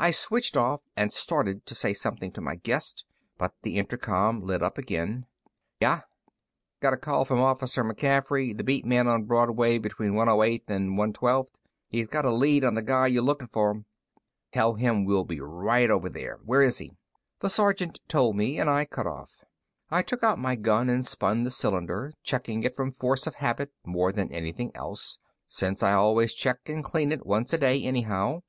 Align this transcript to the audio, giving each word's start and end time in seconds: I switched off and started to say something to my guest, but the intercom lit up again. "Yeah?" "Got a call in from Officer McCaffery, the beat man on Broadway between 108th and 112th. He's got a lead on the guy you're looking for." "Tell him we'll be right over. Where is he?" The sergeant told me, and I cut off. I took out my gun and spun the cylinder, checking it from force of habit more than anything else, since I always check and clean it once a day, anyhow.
I 0.00 0.10
switched 0.10 0.56
off 0.56 0.88
and 0.96 1.12
started 1.12 1.66
to 1.66 1.76
say 1.76 1.94
something 1.94 2.32
to 2.32 2.40
my 2.40 2.56
guest, 2.56 3.04
but 3.38 3.54
the 3.62 3.78
intercom 3.78 4.40
lit 4.40 4.60
up 4.60 4.76
again. 4.76 5.26
"Yeah?" 5.78 6.00
"Got 6.80 6.94
a 6.94 6.96
call 6.96 7.20
in 7.20 7.26
from 7.26 7.40
Officer 7.40 7.84
McCaffery, 7.84 8.56
the 8.58 8.64
beat 8.64 8.84
man 8.84 9.06
on 9.06 9.22
Broadway 9.22 9.78
between 9.78 10.14
108th 10.14 10.68
and 10.68 10.98
112th. 10.98 11.60
He's 11.86 12.08
got 12.08 12.24
a 12.24 12.32
lead 12.32 12.64
on 12.64 12.74
the 12.74 12.82
guy 12.82 13.06
you're 13.06 13.22
looking 13.22 13.46
for." 13.46 13.84
"Tell 14.50 14.74
him 14.74 15.04
we'll 15.04 15.22
be 15.22 15.38
right 15.40 15.88
over. 15.90 16.08
Where 16.44 16.62
is 16.62 16.78
he?" 16.78 16.96
The 17.38 17.48
sergeant 17.48 18.00
told 18.08 18.34
me, 18.34 18.58
and 18.58 18.68
I 18.68 18.84
cut 18.84 19.06
off. 19.06 19.44
I 19.92 20.02
took 20.02 20.24
out 20.24 20.40
my 20.40 20.56
gun 20.56 20.88
and 20.88 21.06
spun 21.06 21.44
the 21.44 21.52
cylinder, 21.52 22.12
checking 22.24 22.64
it 22.64 22.74
from 22.74 22.90
force 22.90 23.28
of 23.28 23.36
habit 23.36 23.70
more 23.84 24.10
than 24.10 24.32
anything 24.32 24.72
else, 24.74 25.20
since 25.46 25.84
I 25.84 25.92
always 25.92 26.34
check 26.34 26.68
and 26.68 26.82
clean 26.82 27.12
it 27.12 27.24
once 27.24 27.52
a 27.52 27.58
day, 27.58 27.80
anyhow. 27.84 28.42